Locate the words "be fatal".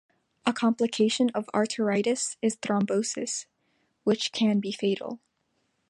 4.59-5.19